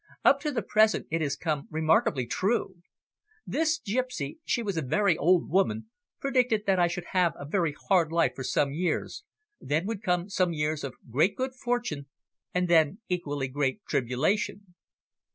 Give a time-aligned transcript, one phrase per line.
[0.25, 2.81] Up to the present, it has come remarkably true.
[3.45, 7.75] This gipsy, she was a very old woman, predicted that I should have a very
[7.87, 9.23] hard life for some years,
[9.59, 12.07] then would come some years of great good fortune,
[12.51, 14.73] and then equally great tribulation."